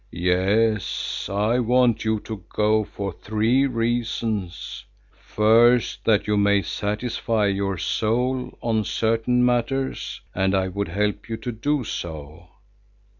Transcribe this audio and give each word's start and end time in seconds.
Yes, 0.09 1.29
I 1.31 1.59
want 1.59 2.03
you 2.05 2.19
to 2.21 2.43
go 2.49 2.83
for 2.83 3.11
three 3.13 3.67
reasons. 3.67 4.83
First, 5.11 6.05
that 6.05 6.25
you 6.25 6.37
may 6.37 6.63
satisfy 6.63 7.45
your 7.45 7.77
soul 7.77 8.57
on 8.63 8.83
certain 8.83 9.45
matters 9.45 10.21
and 10.33 10.55
I 10.55 10.69
would 10.69 10.87
help 10.87 11.29
you 11.29 11.37
to 11.37 11.51
do 11.51 11.83
so. 11.83 12.49